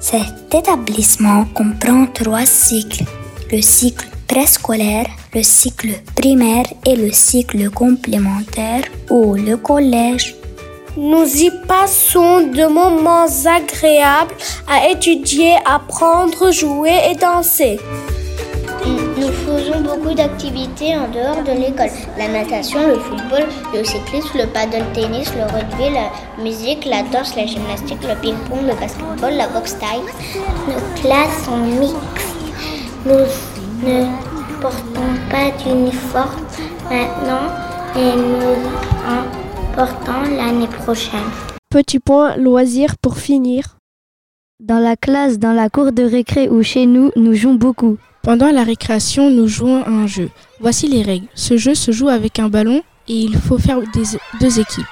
Cet 0.00 0.52
établissement 0.52 1.44
comprend 1.54 2.06
trois 2.06 2.46
cycles. 2.46 3.04
Le 3.52 3.62
cycle 3.62 4.11
préscolaire, 4.32 5.04
le 5.34 5.42
cycle 5.42 5.90
primaire 6.14 6.64
et 6.86 6.96
le 6.96 7.12
cycle 7.12 7.68
complémentaire 7.68 8.84
ou 9.10 9.34
le 9.34 9.58
collège. 9.58 10.34
Nous 10.96 11.26
y 11.36 11.50
passons 11.68 12.40
de 12.40 12.66
moments 12.66 13.26
agréables 13.44 14.34
à 14.66 14.88
étudier, 14.88 15.56
apprendre, 15.66 16.50
jouer 16.50 16.98
et 17.10 17.14
danser. 17.14 17.78
Nous 18.86 19.32
faisons 19.44 19.82
beaucoup 19.82 20.14
d'activités 20.14 20.96
en 20.96 21.08
dehors 21.08 21.42
de 21.44 21.52
l'école. 21.52 21.90
La 22.16 22.28
natation, 22.28 22.88
le 22.88 22.98
football, 23.00 23.44
le 23.74 23.84
cyclisme, 23.84 24.38
le 24.38 24.46
paddle 24.46 24.86
tennis, 24.94 25.30
le 25.36 25.44
rugby, 25.44 25.90
la 25.92 26.42
musique, 26.42 26.86
la 26.86 27.02
danse, 27.02 27.36
la 27.36 27.44
gymnastique, 27.44 28.02
le 28.02 28.18
ping-pong, 28.22 28.62
le 28.66 28.74
basketball, 28.80 29.34
la 29.34 29.48
boxe 29.48 29.76
taille. 29.78 30.08
Nos 30.68 31.02
classes 31.02 31.44
sont 31.44 31.58
mixtes. 31.58 32.32
Nous 33.04 33.26
ne 33.82 34.06
portons 34.60 35.14
pas 35.30 35.50
d'uniforme 35.58 36.46
maintenant 36.88 37.48
et 37.96 38.16
nous 38.16 38.56
en 39.06 39.74
portons 39.74 40.36
l'année 40.36 40.68
prochaine. 40.68 41.20
Petit 41.70 41.98
point 41.98 42.36
loisir 42.36 42.96
pour 43.00 43.18
finir. 43.18 43.76
Dans 44.60 44.78
la 44.78 44.96
classe, 44.96 45.38
dans 45.38 45.52
la 45.52 45.68
cour 45.68 45.92
de 45.92 46.04
récré 46.04 46.48
ou 46.48 46.62
chez 46.62 46.86
nous, 46.86 47.10
nous 47.16 47.34
jouons 47.34 47.54
beaucoup. 47.54 47.98
Pendant 48.22 48.52
la 48.52 48.62
récréation, 48.62 49.30
nous 49.30 49.48
jouons 49.48 49.82
à 49.82 49.90
un 49.90 50.06
jeu. 50.06 50.30
Voici 50.60 50.86
les 50.86 51.02
règles. 51.02 51.26
Ce 51.34 51.56
jeu 51.56 51.74
se 51.74 51.90
joue 51.90 52.08
avec 52.08 52.38
un 52.38 52.48
ballon 52.48 52.82
et 53.08 53.14
il 53.14 53.36
faut 53.36 53.58
faire 53.58 53.80
des, 53.80 54.04
deux 54.40 54.60
équipes. 54.60 54.86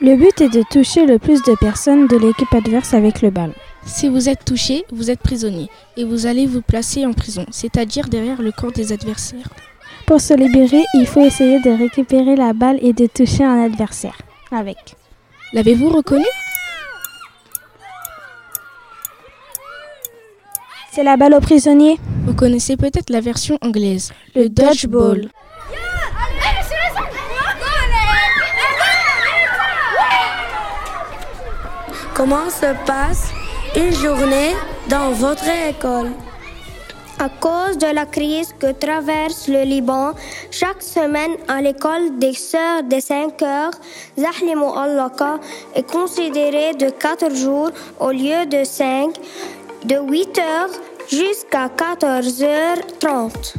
Le 0.00 0.14
but 0.14 0.40
est 0.40 0.50
de 0.50 0.62
toucher 0.70 1.06
le 1.06 1.18
plus 1.18 1.42
de 1.42 1.54
personnes 1.56 2.06
de 2.06 2.16
l'équipe 2.16 2.52
adverse 2.54 2.94
avec 2.94 3.22
le 3.22 3.30
ballon. 3.30 3.54
Si 3.86 4.08
vous 4.08 4.28
êtes 4.28 4.44
touché, 4.44 4.84
vous 4.90 5.10
êtes 5.10 5.20
prisonnier 5.20 5.70
et 5.96 6.04
vous 6.04 6.26
allez 6.26 6.46
vous 6.46 6.60
placer 6.60 7.06
en 7.06 7.12
prison, 7.12 7.46
c'est-à-dire 7.50 8.08
derrière 8.08 8.42
le 8.42 8.52
camp 8.52 8.70
des 8.70 8.92
adversaires. 8.92 9.48
Pour 10.06 10.20
se 10.20 10.34
libérer, 10.34 10.84
il 10.94 11.06
faut 11.06 11.22
essayer 11.22 11.60
de 11.60 11.70
récupérer 11.70 12.36
la 12.36 12.52
balle 12.52 12.78
et 12.82 12.92
de 12.92 13.06
toucher 13.06 13.44
un 13.44 13.64
adversaire 13.64 14.18
avec. 14.50 14.96
L'avez-vous 15.52 15.88
reconnu? 15.88 16.26
C'est 20.92 21.04
la 21.04 21.16
balle 21.16 21.34
au 21.34 21.40
prisonnier. 21.40 21.98
Vous 22.26 22.34
connaissez 22.34 22.76
peut-être 22.76 23.10
la 23.10 23.20
version 23.20 23.56
anglaise, 23.62 24.12
le, 24.34 24.42
le 24.42 24.48
dodgeball. 24.48 25.30
Comment 32.14 32.50
se 32.50 32.74
passe 32.86 33.30
une 33.76 33.92
journée 33.92 34.54
dans 34.88 35.10
votre 35.12 35.44
école 35.68 36.10
À 37.18 37.28
cause 37.28 37.76
de 37.76 37.94
la 37.94 38.06
crise 38.06 38.54
que 38.58 38.72
traverse 38.72 39.48
le 39.48 39.64
Liban, 39.64 40.12
chaque 40.50 40.82
semaine 40.82 41.32
à 41.46 41.60
l'école 41.60 42.18
des 42.18 42.32
Sœurs 42.32 42.82
des 42.84 43.02
5 43.02 43.42
heures, 43.42 43.72
Zahli 44.18 44.54
Mu'allaka 44.54 45.38
est 45.74 45.90
considérée 45.90 46.72
de 46.74 46.88
4 46.88 47.34
jours 47.34 47.70
au 48.00 48.10
lieu 48.10 48.46
de 48.46 48.64
5, 48.64 49.14
de 49.84 49.96
8 49.96 50.38
heures 50.38 50.70
jusqu'à 51.08 51.68
14h30. 51.68 53.56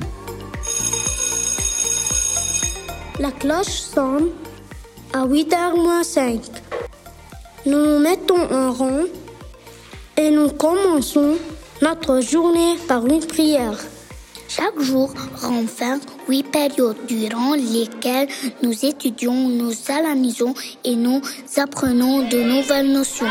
La 3.19 3.31
cloche 3.31 3.81
sonne 3.93 4.29
à 5.13 5.25
8h 5.25 5.75
moins 5.75 6.03
5. 6.03 6.41
Nous 7.65 7.85
nous 7.85 7.99
mettons 7.99 8.41
en 8.51 8.71
rond 8.71 9.05
et 10.17 10.31
nous 10.31 10.49
commençons 10.49 11.35
notre 11.81 12.21
journée 12.21 12.75
par 12.87 13.05
une 13.05 13.25
prière. 13.25 13.77
Chaque 14.49 14.79
jour 14.79 15.13
renferme 15.41 15.99
huit 16.27 16.43
périodes 16.43 16.97
durant 17.07 17.53
lesquelles 17.53 18.27
nous 18.63 18.85
étudions, 18.85 19.49
nous 19.49 19.73
analysons 19.89 20.53
et 20.83 20.95
nous 20.95 21.21
apprenons 21.57 22.27
de 22.27 22.37
nouvelles 22.37 22.91
notions. 22.91 23.27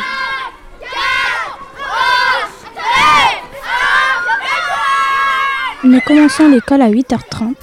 Nous 5.82 6.00
commençons 6.00 6.48
l'école 6.48 6.82
à 6.82 6.90
8h30. 6.90 7.54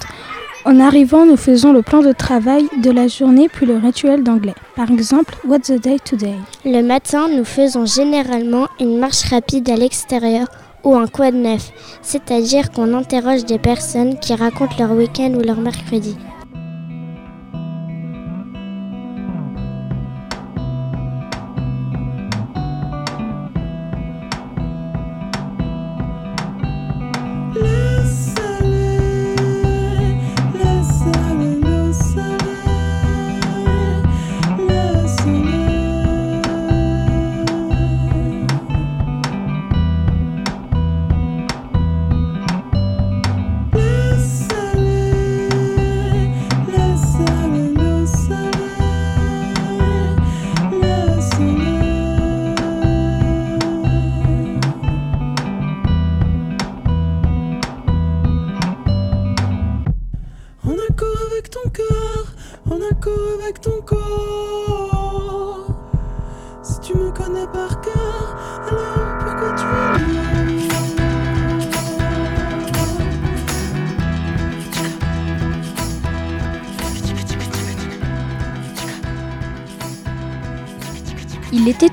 En 0.64 0.80
arrivant, 0.80 1.26
nous 1.26 1.36
faisons 1.36 1.72
le 1.72 1.82
plan 1.82 2.00
de 2.00 2.12
travail 2.12 2.66
de 2.82 2.90
la 2.90 3.06
journée 3.06 3.48
puis 3.48 3.66
le 3.66 3.76
rituel 3.76 4.22
d'anglais. 4.22 4.54
Par 4.76 4.90
exemple, 4.90 5.36
What's 5.46 5.68
the 5.68 5.80
day 5.80 5.98
today 6.04 6.34
Le 6.64 6.82
matin, 6.82 7.28
nous 7.28 7.44
faisons 7.44 7.86
généralement 7.86 8.66
une 8.80 8.98
marche 8.98 9.22
rapide 9.30 9.70
à 9.70 9.76
l'extérieur 9.76 10.48
ou 10.82 10.96
un 10.96 11.06
quad 11.06 11.32
neuf, 11.34 11.70
c'est-à-dire 12.02 12.72
qu'on 12.72 12.92
interroge 12.92 13.44
des 13.44 13.60
personnes 13.60 14.18
qui 14.18 14.34
racontent 14.34 14.74
leur 14.78 14.90
week-end 14.90 15.32
ou 15.34 15.42
leur 15.42 15.60
mercredi. 15.60 16.16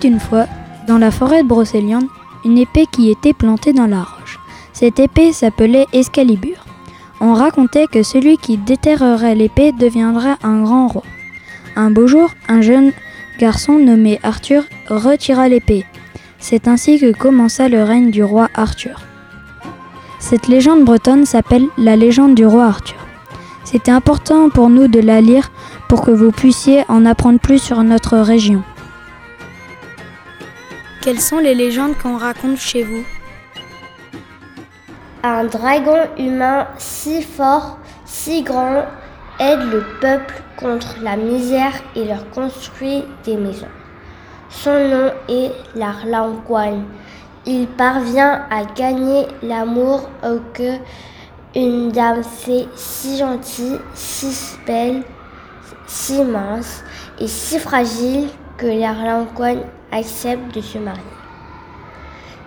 Une 0.03 0.19
fois, 0.19 0.45
dans 0.87 0.97
la 0.97 1.11
forêt 1.11 1.43
de 1.43 1.47
Brocéliande, 1.47 2.07
une 2.45 2.57
épée 2.57 2.85
qui 2.91 3.11
était 3.11 3.33
plantée 3.33 3.73
dans 3.73 3.87
la 3.87 4.03
roche. 4.03 4.39
Cette 4.73 4.99
épée 4.99 5.33
s'appelait 5.33 5.85
Excalibur. 5.93 6.65
On 7.19 7.33
racontait 7.33 7.87
que 7.87 8.03
celui 8.03 8.37
qui 8.37 8.57
déterrerait 8.57 9.35
l'épée 9.35 9.71
deviendrait 9.71 10.37
un 10.43 10.63
grand 10.63 10.87
roi. 10.87 11.03
Un 11.75 11.91
beau 11.91 12.07
jour, 12.07 12.31
un 12.47 12.61
jeune 12.61 12.91
garçon 13.39 13.77
nommé 13.77 14.19
Arthur 14.23 14.63
retira 14.87 15.47
l'épée. 15.47 15.85
C'est 16.39 16.67
ainsi 16.67 16.99
que 16.99 17.11
commença 17.11 17.69
le 17.69 17.83
règne 17.83 18.09
du 18.09 18.23
roi 18.23 18.49
Arthur. 18.55 19.01
Cette 20.19 20.47
légende 20.47 20.83
bretonne 20.83 21.25
s'appelle 21.25 21.67
la 21.77 21.95
légende 21.95 22.35
du 22.35 22.45
roi 22.45 22.65
Arthur. 22.65 22.97
C'était 23.63 23.91
important 23.91 24.49
pour 24.49 24.69
nous 24.69 24.87
de 24.87 24.99
la 24.99 25.21
lire 25.21 25.51
pour 25.87 26.01
que 26.01 26.11
vous 26.11 26.31
puissiez 26.31 26.83
en 26.87 27.05
apprendre 27.05 27.39
plus 27.39 27.59
sur 27.59 27.83
notre 27.83 28.17
région. 28.17 28.63
Quelles 31.01 31.19
sont 31.19 31.39
les 31.39 31.55
légendes 31.55 31.97
qu'on 31.97 32.15
raconte 32.15 32.57
chez 32.57 32.83
vous 32.83 33.03
Un 35.23 35.45
dragon 35.45 35.97
humain 36.19 36.67
si 36.77 37.23
fort, 37.23 37.79
si 38.05 38.43
grand, 38.43 38.85
aide 39.39 39.61
le 39.71 39.83
peuple 39.99 40.43
contre 40.57 40.97
la 41.01 41.15
misère 41.15 41.73
et 41.95 42.05
leur 42.05 42.29
construit 42.29 43.03
des 43.25 43.35
maisons. 43.35 43.65
Son 44.51 44.89
nom 44.89 45.11
est 45.27 45.51
l'Arlanquan. 45.73 46.83
Il 47.47 47.65
parvient 47.65 48.45
à 48.51 48.65
gagner 48.65 49.25
l'amour 49.41 50.07
au 50.23 50.37
que 50.53 50.77
une 51.55 51.91
dame 51.91 52.23
fait 52.23 52.67
si 52.75 53.17
gentille, 53.17 53.79
si 53.95 54.55
belle, 54.67 55.01
si 55.87 56.23
mince 56.23 56.83
et 57.19 57.27
si 57.27 57.57
fragile 57.57 58.27
que 58.61 59.57
accepte 59.91 60.53
de 60.53 60.61
se 60.61 60.77
marier. 60.77 61.01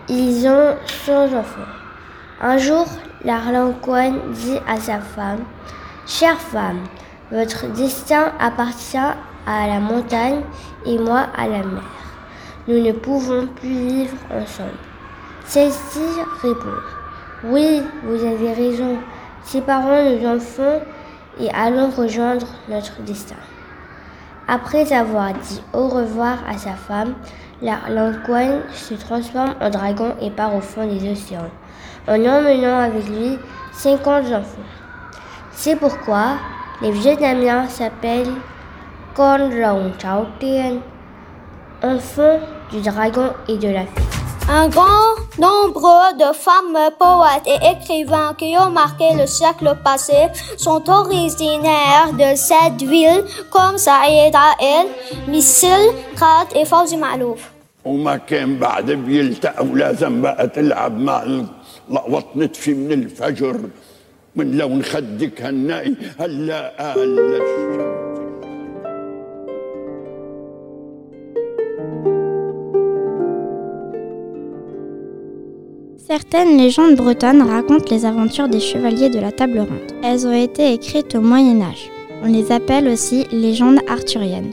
Ils 0.09 0.47
ont 0.47 0.77
100 0.87 1.25
enfants. 1.37 1.73
Un 2.41 2.57
jour, 2.57 2.87
l'Arlanquan 3.25 4.13
dit 4.31 4.59
à 4.69 4.77
sa 4.77 5.01
femme 5.01 5.41
Chère 6.07 6.39
femme, 6.39 6.85
votre 7.33 7.67
destin 7.73 8.33
appartient 8.39 8.97
à 9.47 9.67
la 9.67 9.81
montagne 9.81 10.43
et 10.87 10.99
moi 10.99 11.27
à 11.37 11.49
la 11.49 11.65
mer. 11.65 11.83
Nous 12.69 12.81
ne 12.81 12.93
pouvons 12.93 13.49
plus 13.49 13.69
vivre 13.89 14.17
ensemble. 14.31 14.79
Celle-ci 15.47 16.01
répond 16.43 16.81
Oui, 17.45 17.83
vous 18.05 18.25
avez 18.25 18.53
raison. 18.53 18.99
Séparons 19.43 20.21
nos 20.21 20.37
enfants 20.37 20.81
et 21.41 21.51
allons 21.51 21.91
rejoindre 21.91 22.47
notre 22.69 23.03
destin. 23.03 23.37
Après 24.47 24.93
avoir 24.93 25.33
dit 25.33 25.63
au 25.73 25.89
revoir 25.89 26.39
à 26.47 26.59
sa 26.59 26.73
femme, 26.73 27.15
l'Arlanquan 27.63 28.61
se 28.75 28.93
transforme 28.95 29.55
en 29.61 29.71
dragon 29.71 30.15
et 30.21 30.31
part 30.31 30.55
au 30.55 30.61
fond 30.61 30.87
des 30.87 31.11
océans, 31.11 31.49
en 32.07 32.15
emmenant 32.15 32.79
avec 32.79 33.09
lui 33.09 33.39
50 33.73 34.27
enfants. 34.27 34.59
C'est 35.53 35.77
pourquoi 35.77 36.37
les 36.83 36.91
Vietnamiens 36.91 37.69
s'appellent 37.69 38.35
Con 39.15 39.51
Rồng 39.51 39.93
Chao 39.99 40.27
Tien, 40.39 40.79
enfants 41.83 42.41
du 42.71 42.83
dragon 42.83 43.31
et 43.49 43.57
de 43.57 43.69
la 43.69 43.87
fée. 43.87 44.24
Un 44.52 44.68
grand 44.68 45.10
nombre 45.38 46.18
de 46.18 46.34
femmes 46.34 46.78
poètes 46.98 47.48
et 47.54 47.60
écrivains 47.74 48.34
qui 48.40 48.56
ont 48.58 48.72
marqué 48.72 49.14
le 49.16 49.28
siècle 49.28 49.70
passé 49.84 50.28
sont 50.58 50.84
originaires 50.90 52.12
de 52.14 52.36
cette 52.36 52.82
ville 52.82 53.24
comme 53.52 53.78
Saïda 53.78 54.48
El, 54.60 54.88
Missil, 55.28 55.84
Khat 56.20 56.48
et 56.56 56.66
Fawzi 56.66 56.98
Malouf. 56.98 57.40
وما 57.86 58.18
كان 58.18 58.58
بعد 58.60 58.92
بيلتقى 58.92 59.66
ولازم 59.66 60.22
بقى 60.22 60.48
تلعب 60.48 60.98
مع 60.98 61.24
لقوط 61.90 62.26
نتفي 62.36 62.74
من 62.74 62.92
الفجر 62.92 63.60
من 64.36 64.58
لون 64.58 64.84
خدك 64.84 65.42
هالنقي 65.42 65.94
هلا 66.20 66.74
هلا 66.94 68.03
Certaines 76.17 76.57
légendes 76.57 76.95
bretonnes 76.95 77.43
racontent 77.43 77.91
les 77.91 78.05
aventures 78.05 78.49
des 78.49 78.61
chevaliers 78.61 79.11
de 79.11 79.19
la 79.19 79.33
table 79.33 79.59
ronde. 79.59 79.93
Elles 80.01 80.29
ont 80.29 80.33
été 80.33 80.73
écrites 80.73 81.17
au 81.17 81.21
Moyen 81.21 81.61
Âge. 81.61 81.91
On 82.23 82.29
les 82.29 82.53
appelle 82.53 82.87
aussi 82.87 83.27
légendes 83.33 83.81
arthuriennes, 83.89 84.53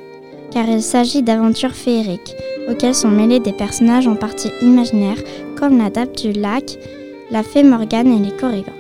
car 0.49 0.67
il 0.67 0.81
s'agit 0.81 1.21
d'aventures 1.21 1.75
féeriques, 1.75 2.33
auxquelles 2.67 2.95
sont 2.95 3.11
mêlés 3.11 3.39
des 3.39 3.53
personnages 3.53 4.07
en 4.07 4.15
partie 4.15 4.49
imaginaires, 4.63 5.23
comme 5.55 5.77
la 5.77 5.91
Dame 5.91 6.07
du 6.17 6.31
Lac, 6.31 6.79
la 7.29 7.43
Fée 7.43 7.61
Morgane 7.61 8.11
et 8.11 8.27
les 8.27 8.35
Corrigans. 8.35 8.73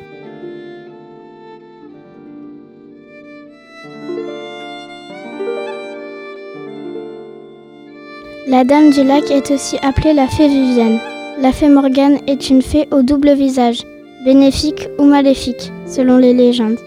La 8.47 8.63
Dame 8.63 8.89
du 8.89 9.03
Lac 9.03 9.29
est 9.29 9.51
aussi 9.51 9.77
appelée 9.83 10.13
la 10.13 10.25
Fée 10.27 10.47
Vivienne. 10.47 10.99
La 11.41 11.51
fée 11.51 11.69
Morgane 11.69 12.19
est 12.27 12.51
une 12.51 12.61
fée 12.61 12.87
au 12.91 13.01
double 13.01 13.33
visage, 13.33 13.83
bénéfique 14.23 14.87
ou 14.99 15.05
maléfique, 15.05 15.71
selon 15.87 16.17
les 16.17 16.35
légendes. 16.35 16.77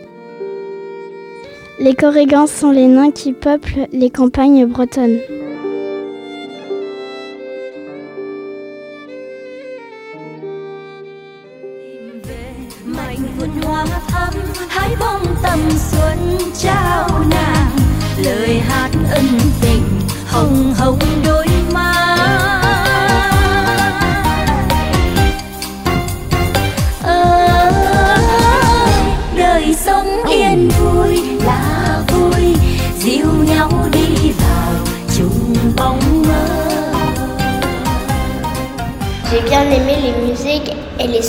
Les 1.81 1.97
Corrigans 1.97 2.47
sont 2.47 2.71
les 2.71 2.87
nains 2.87 3.11
qui 3.11 3.33
peuplent 3.33 3.89
les 3.93 4.11
campagnes 4.11 4.65
bretonnes. 4.65 5.19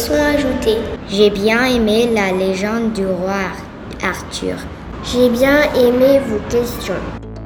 Ajoutés. 0.04 0.78
J'ai 1.10 1.30
bien 1.30 1.64
aimé 1.66 2.10
la 2.14 2.32
légende 2.32 2.92
du 2.94 3.06
roi 3.06 3.48
Arthur. 4.04 4.56
J'ai 5.04 5.30
bien 5.30 5.72
aimé 5.74 6.20
vos 6.28 6.40
questions. 6.50 6.94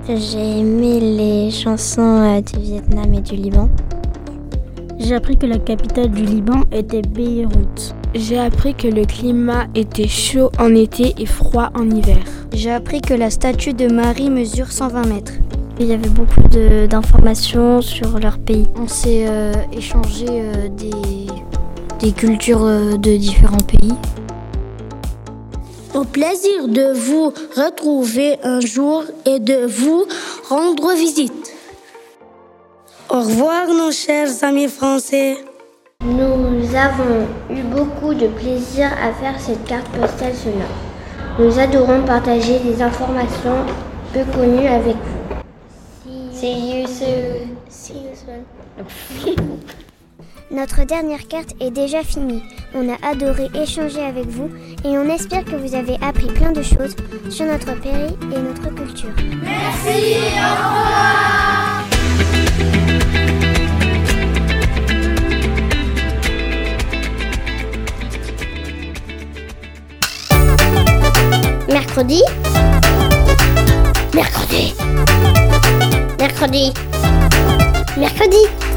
J'ai 0.07 0.59
aimé 0.59 0.99
les 0.99 1.51
chansons 1.51 2.41
du 2.41 2.59
Vietnam 2.59 3.13
et 3.13 3.21
du 3.21 3.35
Liban. 3.35 3.69
J'ai 4.97 5.15
appris 5.15 5.38
que 5.38 5.45
la 5.45 5.59
capitale 5.59 6.09
du 6.09 6.23
Liban 6.23 6.63
était 6.71 7.03
Beyrouth. 7.03 7.93
J'ai 8.15 8.39
appris 8.39 8.73
que 8.73 8.88
le 8.88 9.05
climat 9.05 9.67
était 9.75 10.07
chaud 10.07 10.49
en 10.57 10.73
été 10.73 11.13
et 11.19 11.27
froid 11.27 11.69
en 11.75 11.89
hiver. 11.89 12.17
J'ai 12.51 12.71
appris 12.71 13.01
que 13.01 13.13
la 13.13 13.29
statue 13.29 13.73
de 13.73 13.88
Marie 13.88 14.31
mesure 14.31 14.71
120 14.71 15.05
mètres. 15.05 15.33
Il 15.79 15.85
y 15.85 15.93
avait 15.93 16.09
beaucoup 16.09 16.41
d'informations 16.89 17.81
sur 17.81 18.19
leur 18.19 18.39
pays. 18.39 18.65
On 18.75 18.88
s'est 18.88 19.25
euh, 19.29 19.53
échangé 19.71 20.25
euh, 20.27 20.67
des, 20.67 20.91
des, 21.99 22.12
cultures 22.12 22.63
euh, 22.63 22.97
de 22.97 23.17
différents 23.17 23.57
pays. 23.57 23.93
Au 25.93 26.03
plaisir 26.03 26.67
de 26.67 26.93
vous 26.93 27.33
retrouver 27.55 28.38
un 28.43 28.59
jour 28.59 29.03
et 29.25 29.39
de 29.39 29.65
vous 29.65 30.05
rendre 30.49 30.93
visite. 30.95 31.53
Au 33.09 33.19
revoir 33.19 33.67
nos 33.67 33.91
chers 33.91 34.43
amis 34.43 34.67
français. 34.67 35.38
Nous 36.05 36.75
avons 36.75 37.25
eu 37.49 37.62
beaucoup 37.63 38.13
de 38.13 38.27
plaisir 38.27 38.88
à 38.93 39.12
faire 39.13 39.39
cette 39.39 39.65
carte 39.65 39.88
postale 39.89 40.35
sonore. 40.35 40.77
Nous 41.39 41.57
adorons 41.59 42.03
partager 42.05 42.59
des 42.59 42.81
informations 42.81 43.65
peu 44.13 44.23
connues 44.33 44.67
avec 44.67 44.95
vous. 44.95 45.19
See 46.33 46.81
you 46.81 46.88
soon. 46.88 47.57
See 47.69 47.93
you 47.93 48.15
soon. 48.15 49.57
Notre 50.51 50.83
dernière 50.83 51.27
carte 51.27 51.53
est 51.59 51.69
déjà 51.69 52.03
finie. 52.03 52.41
On 52.73 52.89
a 52.89 52.97
adoré 53.07 53.49
échanger 53.53 54.01
avec 54.01 54.25
vous 54.25 54.49
et 54.83 54.97
on 54.97 55.07
espère 55.07 55.45
que 55.45 55.55
vous 55.55 55.75
avez 55.75 55.95
appris 56.01 56.25
plein 56.25 56.51
de 56.51 56.63
choses 56.63 56.95
sur 57.29 57.45
notre 57.45 57.79
pays 57.79 58.17
et 58.33 58.39
notre 58.39 58.73
culture. 58.73 59.13
Merci, 59.43 60.15
au 60.35 60.55
revoir. 60.55 61.85
Mercredi. 71.67 72.23
Mercredi. 74.15 74.73
Mercredi. 76.17 76.19
Mercredi. 76.19 76.73
Mercredi. 77.97 78.68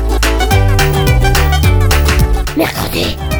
Mercredi. 2.56 3.31